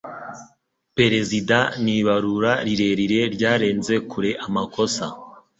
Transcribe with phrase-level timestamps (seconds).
[0.97, 5.05] perezida n'ibarura rirerire ryarenze kure amakosa